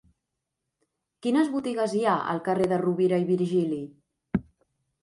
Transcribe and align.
Quines 1.25 1.51
botigues 1.57 1.93
hi 1.99 2.01
ha 2.07 2.17
al 2.33 2.43
carrer 2.49 2.71
de 2.73 2.81
Rovira 2.87 3.21
i 3.27 3.31
Virgili? 3.31 3.83